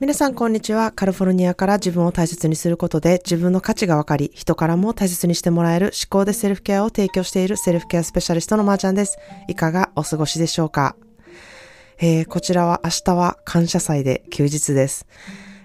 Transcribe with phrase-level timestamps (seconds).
[0.00, 0.92] 皆さんこんにちは。
[0.92, 9.18] カルフォルニアから自分を大切にすることで自分の価値が分かり、人からも大切にしてもらえる思考でセルフケアを提供しているセルフケアスペシャリストのまーちゃんです。
[9.46, 10.96] いかがお過ごしでしょうか、
[11.98, 15.06] えー、こちらは明日は感謝祭で休日です。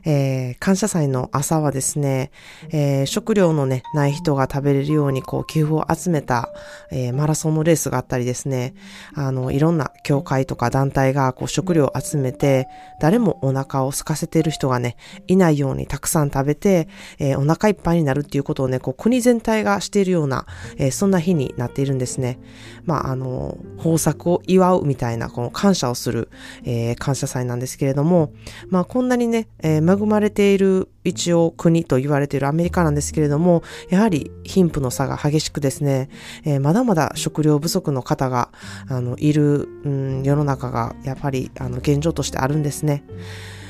[0.05, 2.31] えー、感謝祭の朝はですね、
[2.69, 6.49] えー、食料のね、ない人が食べれるようにこう、寄付を集めた、
[6.91, 8.75] えー、マラソンのレースがあったりですね、
[9.15, 12.67] あの、いろんな教会とか団体がこう、食料を集めて、
[13.01, 14.95] 誰もお腹を空かせている人がね、
[15.27, 20.45] いないようにたくさん食べて、えー、お腹いっぱいになるっていうことをね、こう、国全体がしているような、
[20.77, 22.39] えー、そんな日になっているんですね。
[22.83, 26.29] まあ、あの、豊作を祝うみたいな、この感謝をする、
[26.63, 28.31] えー、感謝祭なんですけれども、
[28.69, 36.09] まあ、こんなにね、えー恵まれている一応国と言われているアメリカなんですけれども、やはり貧富の差が激しくですね、
[36.43, 38.51] えー、まだまだ食料不足の方が、
[38.87, 43.03] あの、いる、うん、世の中がやっぱり、あの、現状としてあるんですね。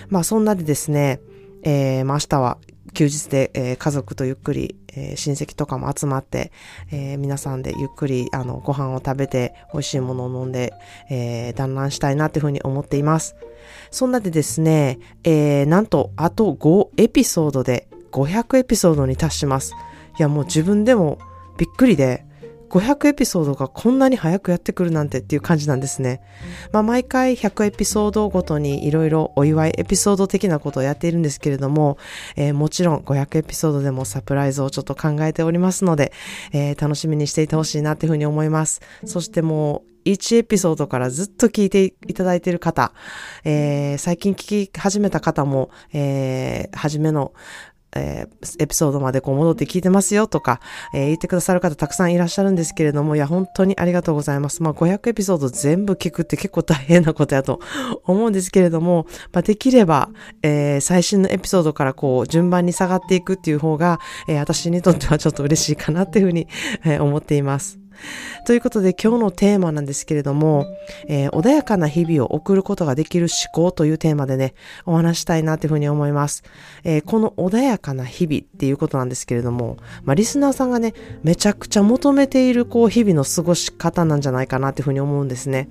[0.09, 1.19] まあ、そんなでですね、
[1.63, 2.57] えー、まあ、明日は
[2.94, 6.51] 休日で、えー、家族とゆっくり、えー、親戚とかも集まって、
[6.91, 10.73] えー、皆さんでゆっくりあのご飯を食べて美味しいものを飲んで、
[11.09, 13.35] え団らんしたいなっていうふうに思っています。
[13.91, 19.73] そんなでですね、えなんとあと5エピソードで500エピソードに達します。
[20.17, 21.19] いやもう自分でも
[21.57, 22.25] びっくりで、
[22.69, 26.21] 500エピソードがこんなに早くやってくるなんてっていう感じなんですね。
[26.72, 31.97] まあ毎回100エピソードごとにいろいろお祝いエピソード的なことをやっているんですけれども、
[32.35, 36.11] えー、もちろん500エピソードでもサプライズをちょっと考えておりますので、
[36.52, 38.81] えー、楽しみにしていてほしいなっていうふうに思います。
[39.05, 42.94] そしてもう1エピソードからずっと聞いていただいている方、
[43.44, 47.33] えー、最近聞き始めた方も、えー、初めの
[47.95, 50.59] えー、エピソードまでこう戻って聞いてますよとか、
[50.93, 54.61] えー、言ってくださる方たくさんいらっしゃるんですけれども、いや、本当にありがとうございます。
[54.63, 57.59] まあ、500エピソード全部聞くって結構大変なことやと
[58.03, 60.09] 思うんですけれども、まあ、できれば、
[60.41, 66.47] えー、最新のエピソードからこう、順番に下がっていくっていう方が、え、私にとってはちょっと嬉しいかなっていうふうに、
[66.85, 67.84] え、思っています。
[68.45, 70.66] ということで今日のテーマなんですけれども、
[71.07, 74.53] えー、穏やかな日々を送ることができる思考というテーマでね、
[74.85, 76.44] お話したいなというふうに思います。
[76.84, 85.69] えー、この穏やかな日々っていうことなんですけれども、まあ、リスナーさんがね、めちゃくちゃ求めているこう日々の過ごし方なんじゃないかなというふうに思うんですね。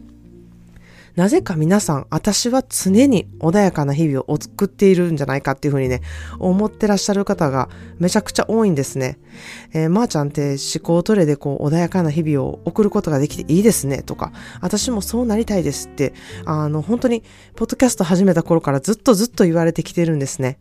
[1.16, 6.00] なぜか皆さん、私は常に穏やかな日々を送っているんじゃないかっていうふうにね、
[6.40, 7.68] 思ってらっしゃる方が
[8.00, 9.18] めちゃくちゃ多いんですね。
[9.72, 16.14] えー、まー、あ、ちゃんって思考トレでこう穏やかな日々を送ることができていいですねとか、私もそうなりたいですって、
[16.46, 17.22] あの、本当に、
[17.54, 20.58] ポッドキャスト始めた頃からずっとずっと言われてきてるんですね。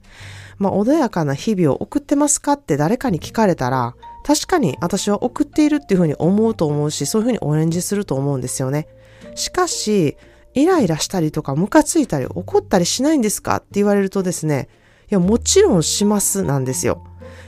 [0.60, 8.88] まあ、穏やかな日々を送ってますかって誰かに聞かれたら、確かに私は送っているっていうふうに思うと思うし、そういうふうにお返事すると思うんですよね。
[9.34, 10.16] しかし、
[10.54, 14.70] イライラしたりとかムカついたり怒ったりしないんですかって言われるとですね、
[15.10, 17.04] いや、もちろんしますなんですよ。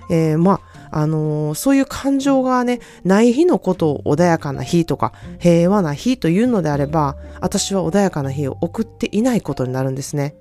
[0.10, 0.62] えー、ま
[0.92, 10.36] あ、あのー、そういう感情がね、ない日のことを穏やかな日とか平和な日というのであれば、私は穏やかな日を送っていないことになるんですね。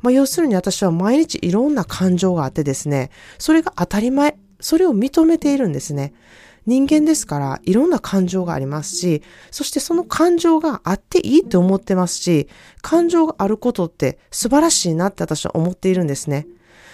[0.00, 6.12] まあ、要するに私は毎日いろんな感情があってですね、それが当たり前、それを認めているんですね。
[6.66, 12.48] 人間ですからいろんな感情がありますし、そしてその感情があっていいと思ってますし、
[12.82, 16.46] 感情があることって素晴らしいなって私は思っているんですね。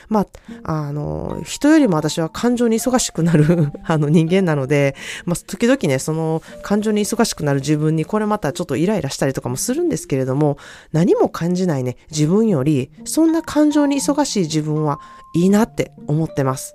[0.09, 0.27] まあ、
[0.65, 10.59] あの、人よりも私は感情に忙しくなる あの人間なので、まあ、時々ね、その感情に忙しくなる自分にこれまたちょっとイライラしたりとかもするんですけれども、
[10.93, 15.01] 何も感じないね、自分より、そんな感情に忙しい自分は
[15.35, 16.75] いいなって思ってます。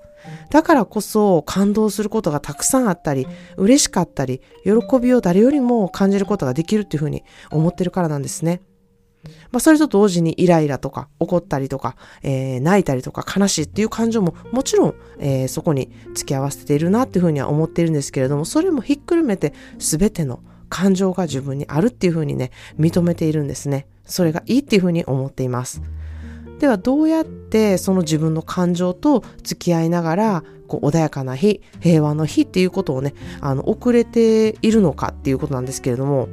[0.50, 3.28] だからこそ感動することがたくさんあったり、
[3.58, 8.62] 嬉しかったり、喜びを誰よりも感じることができるっていうふうに思ってるからなんですね。
[9.52, 23.88] まあ、それと同時にイライラとか怒ったりとか、えー、泣いたりとか悲しいっていう感情ももちろん、えー、そこに付き合わせているなっていうふうには思っているんですけれども、それもひっくるめて全ての感情が自分にあるっていうふうにね、認めているんですね。
[24.06, 25.82] それがいいっていうふうに思っています。
[26.60, 36.30] ではどうやってその自分の感情と付き合いながらこう穏やかな日平和の日っていうことをねあの遅れているのかっていうことなんですけれども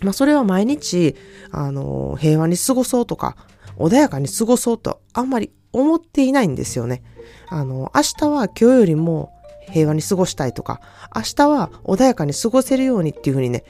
[0.00, 1.16] まあそれは毎日
[1.50, 3.36] あの平和に過ごそうとか
[3.76, 7.02] 穏やかに過ごそうとあんまり思っていないんですよね。
[7.48, 9.32] あの明日は今日よりも
[9.70, 10.80] 平和に過ごしたいとか
[11.14, 13.64] 明日は穏やかに過ごせるようにっていうふうにね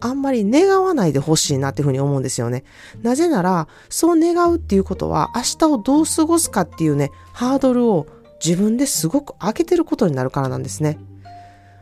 [0.00, 2.64] あんまり願わないでほしいなっていうふうに思うんですよね。
[3.02, 8.06] なぜなら、そう願うっていうことは、明日をどう過ごすかっていうね、ハードルを
[8.44, 10.98] 自分ですごく開けてることになるからなんですね。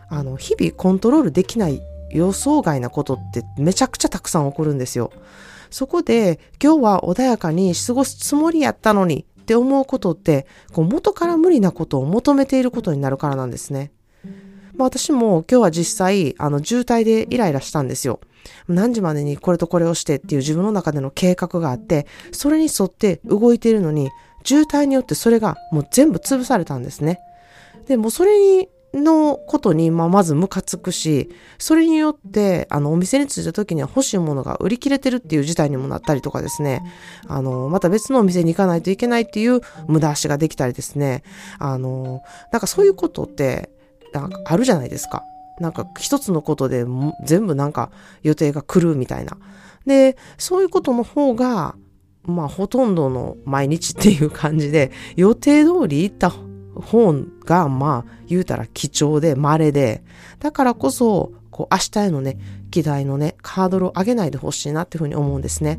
[0.09, 1.81] あの、日々コントロールできない
[2.13, 5.13] 予想外なことってめちゃくちゃたくさん起こるんですよ。
[5.71, 13.91] そこで今日は穏やかに過ごすつもりやったのにって思うことって、こう元から無理なことを求めていることになるからなんですね。
[14.75, 18.21] まあ、私も今日は実際、あの、渋滞でイライラしたんですよ。
[18.69, 24.11] 何時までにこれとこれをしてっていう自分の中での計画があって、それに沿って動いているのに、
[24.45, 27.21] 渋滞によってそれがもう全部潰されたんですね。
[27.87, 36.83] で、もそれにのことに、まあ、まずムカつくし、それによって、あの、お店に着いた時には欲しいものが売り切れてるっていう事態にもなったりとかですね、
[37.27, 41.23] あの、また別のお店に行かないといけないっていう無駄足ができたりですね、
[41.59, 42.23] あの、
[42.53, 43.71] なんかそういうことって、
[44.13, 45.25] なんかあるじゃないですか。
[45.59, 46.85] なんか一つのことで
[47.25, 47.91] 全部なんか
[48.23, 49.39] 予定が来るみたいな。
[49.87, 51.77] で、そういうことの方が、
[52.25, 56.33] まあほとんどの毎日っていう感じで予定通り行った
[56.75, 60.03] 本がまあ言うたら貴重で稀で、
[60.39, 62.39] だからこそこう明日へのね、
[62.71, 65.79] 期待のね、ハードルを上げないでほしいなっていうふうに思うんですね。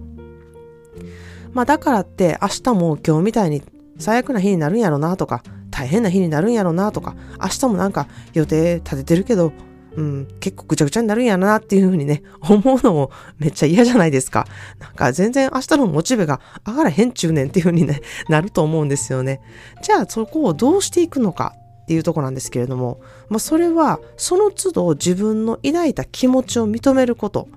[1.51, 3.63] まあだからって明日も今日みたいに
[3.97, 9.51] 最悪な日になるんやろなとか、大変な日になるんやろなとか、明日もなんか予定立ててるけど、
[9.95, 14.47] うん、結構ぐちゃぐちゃになるんやなっていうふうにね、 思うのもめっちゃ嫌じゃないですか。
[14.79, 19.41] なんか全然明日のモチベが上がらへんちゅうねんっていうふうにね、 なると思うんですよね。
[19.81, 21.53] じゃあそこをどうしていくのか
[21.83, 22.99] っていうとこなんですけれども、
[23.29, 27.47] まあそれはその都度自分の抱いた気持ちを認めること。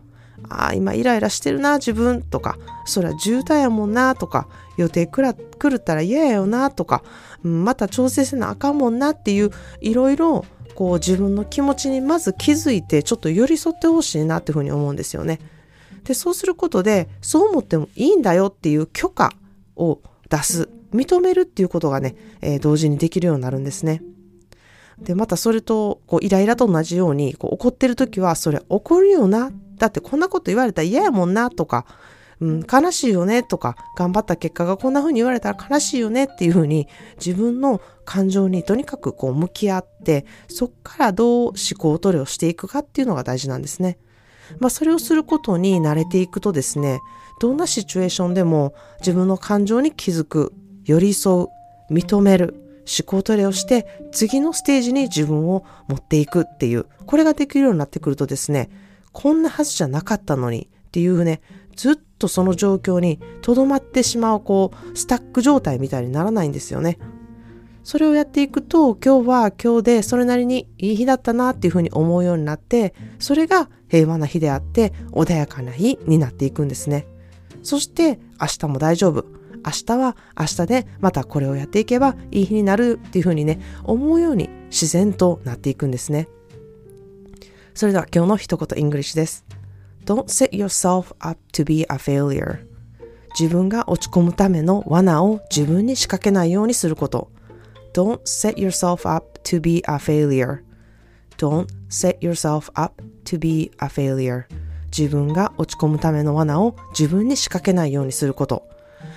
[0.49, 7.03] ああ、今イライラしてるな、自分とか、それは渋滞やもんな、とか、予定くら、狂ったら嫌やよな、とか、
[7.43, 9.51] また調整せなあかんもんなっていう、
[9.81, 10.45] いろいろ、
[10.77, 15.41] こう自分の気持ちにまず気づいて、ちょっと寄り添ってほしいなっていうふうに思うんですよね。
[16.05, 19.33] で、そうすることで、そう思ってもいいんだよっていう許可
[19.75, 24.03] を出す、認めるっていうことがね、えー、同時にできるようになるんですね。
[25.01, 29.51] で、またそれと、こう、イライラと同じように、こう、怒ってる時は、それ怒るよな。
[29.79, 31.87] だってこんなこと言われたら嫌やもんな、とか、
[32.41, 36.87] うん、悲しいよねとか、頑張った結果がこんな風に言われたら悲しいよねっていう風に
[37.17, 43.99] 自分の感情にとにかくこう向き合って、そっからどう思考トレをしていくかっていうのが大事なんですね。
[44.61, 47.01] まあそれをすることに慣れていくとですね、
[47.41, 50.53] どんなシチュエーションでも自分の感情に気づく、
[50.85, 51.49] 寄り添う、
[51.93, 52.55] 認める、
[52.87, 58.71] 思考トレをして次のステージに自分を持っていくっていう、これができるようになってくるとですね、
[59.13, 61.41] こんなはずじゃなかったのにっていうね、
[61.77, 66.99] ずっとその状況に留まってしまう、こう、スタック状態みたいにならないんですよね。
[67.85, 77.07] それをやっていくと、今日は今日でそれなりにいい日だったなっていうふうに思うようになって、それが平和な日であって、穏やかな日になっていくんですね。
[77.63, 79.25] そして明日も大丈夫。
[79.65, 86.29] 明日は明日でまたこれをやっていけばいい日になるっていうふうにね、思うように自然となっていくんですね。
[87.75, 89.45] それでは今日の一言 English です。
[90.07, 92.65] Don't set yourself up to be a failure.
[93.39, 97.29] 自分が落ち込むための罠を自分に仕掛けないようにすること。
[97.93, 100.61] Don't set yourself up to be a failure.
[101.39, 104.45] Don't set yourself up to be a failure.
[104.97, 108.63] 自分が落ち込むための罠を自分に仕掛けないようにすること。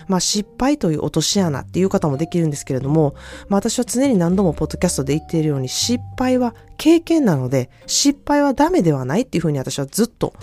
[0.08, 3.14] まあ失敗という落とし穴っていう方もできるんですけれども、
[3.48, 10.34] まあ私は常に何度もポッドキャストで言っているように失敗は経験なので失敗はダメではないっていうふうに私はずっと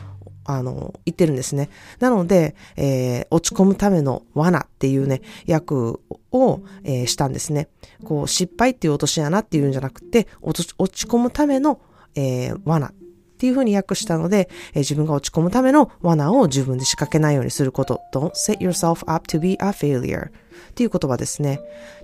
[0.46, 1.68] あの、言ってるんですね。
[1.98, 6.00] なので、えー、落ち込むための罠っていうね、役
[6.32, 7.68] を、えー、したんですね。
[8.04, 10.74] こう、失敗っていう落とし穴っていうんじゃなくて、落ち
[11.06, 11.80] 込むための、
[12.14, 12.92] えー、罠っ
[13.38, 18.00] ていうふうに訳したので、えー、自分が落ち込むための罠を自分で仕掛けないようにすること。
[18.12, 20.30] Don't set yourself up to be a failure っ
[20.74, 21.60] ていう言葉ですね。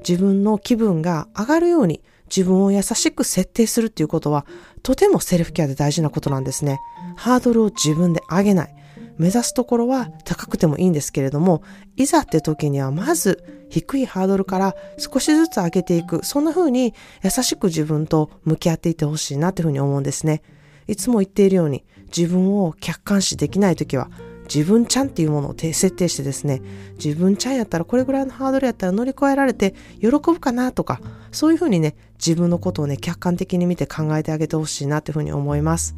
[0.06, 2.02] 自分の気分が上がるように
[2.34, 4.46] 自分を優しく設定するっていうことは、
[4.82, 6.80] とてもセルフケアで大事なことなんですね。
[7.16, 8.74] ハードルを自分で上げない。
[9.18, 11.62] 目指すところは高くてもいいんですけれども、
[11.96, 16.24] いざって時にはまず低いハードルから少しずつ上げていく。
[16.24, 20.42] そんな風に優しく自分と向き合っていってほしいなっていう風に思うんですね。
[20.88, 21.84] いつも言っているように
[22.16, 24.10] 自分を客観視できない時は
[24.54, 26.60] 自分ちゃんっていうものを設定してですね、
[27.02, 35.96] 自分ちゃんやったらこれぐらいのハードルやったら乗り越えられて喜ぶかなとか、そういうふうにね、自分のことをね、客観的に見て考えてあげてほしいなというふうに思います。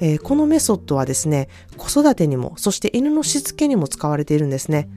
[0.00, 4.88] えー、このメソッドはですね、子育てにも、そして犬のしつけにも使われているんですね。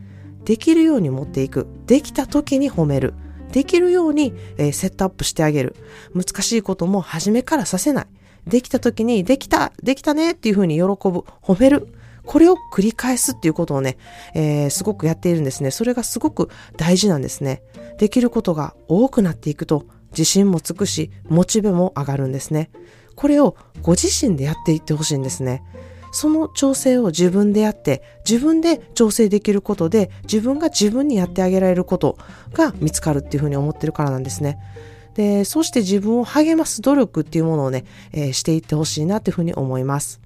[0.45, 1.67] できるように持っていく。
[1.85, 3.13] できた時に褒める。
[3.51, 5.75] できるように、えー、セットアップしてあげる。
[6.13, 8.07] 難しいことも初めからさせない。
[8.47, 10.87] できた時に、できた、できたねっていうふうに喜ぶ。
[11.41, 11.89] 褒める。
[12.29, 13.97] これを繰り返すっていうことをね、
[14.35, 15.71] えー、すごくやっているんですね。
[15.71, 17.63] それがすごく大事なんですね。
[17.97, 22.69] できることが多くなっていくと、自信もつくし、モチベも上がるんですね。
[23.15, 25.63] これをご自身でやっていってほしいんですね。
[26.11, 32.19] その調整を自分でやって、自分で調整できることで、自分が自分にやってあげられること
[32.53, 34.59] が見つかるっていうふうに思ってるからなんですね。
[35.15, 40.21] で、そして自分を励ます努力っていうものをね、えー、していってほしいなっていうふうに思います。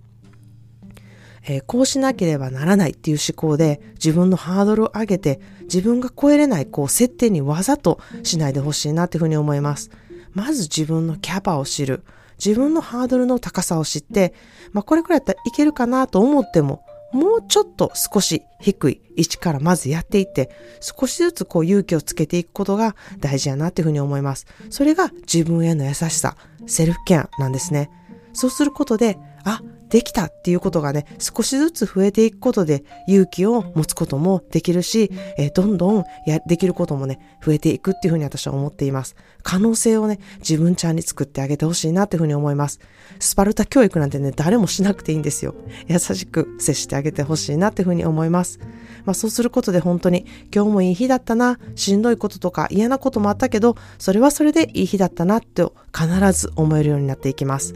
[1.45, 9.89] えー、こうしなければならないっていう思考で自分のハードルを上げて自分が超えれないこう設定にわざとしないでほしいなっていうふうに思います。
[10.33, 12.03] まず自分のキャパを知る。
[12.43, 14.33] 自分のハードルの高さを知って、
[14.71, 16.83] まあこれくらいだったらいけるかなと思っても、
[17.13, 20.49] もうちょっと少し低い位置からまずやっていって、
[20.81, 24.47] 少しずつこう勇気をつけていくことが大事やなっていうふうに思います。
[24.71, 26.35] それが自分への優しさ、
[26.65, 27.91] セルフケアなんですね。
[28.33, 29.61] そうすることで、あ、
[29.93, 39.15] できたっていうことがね、少しずつ増えていくことで勇気を持つこともできるし、え、どんどんや、できることもね、増えていくっていうふうに私は思っています。
[39.43, 42.79] 可能性をね、自分ちゃんに作ってあげてほしいなっていうふうに思います。
[43.19, 45.53] スパルタ教育なんてね、誰もしなくていいんですよ。
[45.87, 48.57] 優しく接してあげてほしいなっていうふうに思います。
[49.05, 55.63] まあそうすることで本当に今日もいい日だったな、しんどいこととか嫌なこともあったけど、それはそれでいい日だったなって
[55.95, 57.75] 必ず思えるようになっていきます。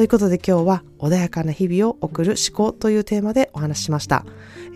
[0.00, 4.24] ということで今日は穏やかな日々を送る思考というテーマでお話ししました。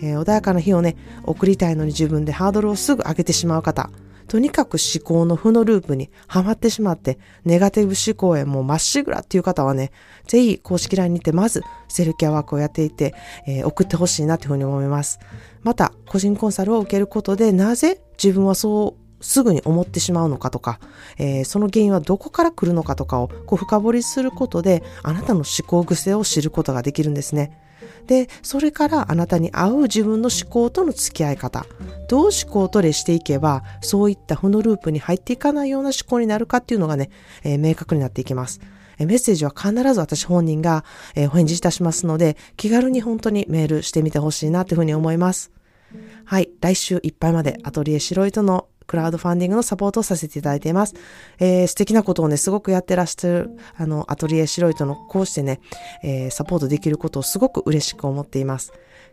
[0.02, 3.88] えー、穏やかな日をね、送りたいのに自分でハードルをすぐ上げてしまう方、
[4.28, 9.92] とにかく思考の負のループにはまってしまって、ネガティブ思考へもうまっしぐらっていう方はね、
[10.26, 13.14] ぜひ公式 LINE にてまずセルケアワークをやっていて、
[13.46, 15.20] えー、送ってほしいなというふうに思います。
[15.62, 20.78] また、個人コンサルを受けることで、なぜ自分はそうすぐに思ってしまうのかとか、
[21.18, 27.58] えー、その原因はどこから来るのかとかをこう深掘りすることで、あなたの思考癖を知ることができるんですね。
[28.06, 31.64] で、それからあなたに合う自分の思考との付き合い方、
[32.08, 37.10] どう思考トレしていけば、そういった負のループに入っていかないような思考になるかっていうのがね、
[37.44, 38.60] えー、明確になっていきます。
[38.98, 40.84] メッセージは必ず私本人が、
[41.16, 45.50] え、お返事いたしますので、気軽に本当にメールしてみてほしいなというふうに思います。
[46.24, 46.50] はい。
[46.60, 50.94] 来週いっぱいまでアトリエ白糸のクラウドファンディングのサポートをさせていただいています。
[51.38, 55.60] えー、素敵なことをね、すごくやってらっしゃる、あの、アトリエ白いとの、こうしてね、
[56.02, 58.72] えー、サポートできることをすごく嬉しく思っています。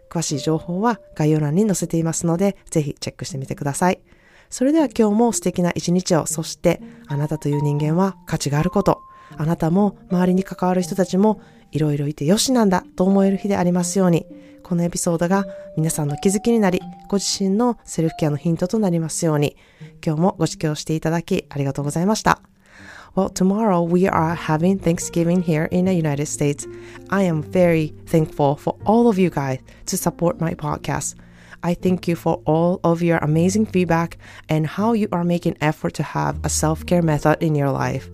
[0.09, 4.01] 詳しい情報は概要欄に載せていますので、ぜひチェックしてみてください。
[4.49, 8.99] それでは今日も素敵な一日を、そしてあなたという人間は価値があること、
[9.37, 14.25] あなたも周りに関わる人たちもいろいろいてよしなんだと思える日でありますように、
[14.70, 15.44] このエピソードが
[15.76, 19.56] 皆さんの気づきになり、ご自身のセルフケアのヒントとなりますように、
[20.04, 22.40] 今日もご視聴していただきありがとうございました。
[23.14, 26.68] Well, tomorrow we are having Thanksgiving here in the United States.
[27.08, 31.16] I am very thankful for all of you guys to support my podcast.
[31.62, 34.18] I thank you for all of your amazing feedback
[34.50, 38.11] and how you are making effort to have a self-care method in your life.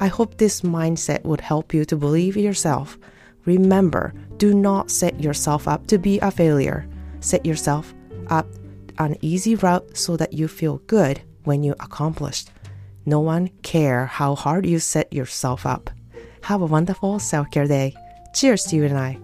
[0.00, 2.98] I hope this mindset would help you to believe in yourself.
[3.44, 6.87] Remember, do not set yourself up to be a failure.
[7.19, 7.93] Set yourself
[8.27, 8.47] up
[8.97, 12.51] an easy route so that you feel good when you accomplished.
[13.05, 15.89] No one care how hard you set yourself up.
[16.41, 17.93] Have a wonderful self-care day.
[18.33, 19.19] Cheers to you and I.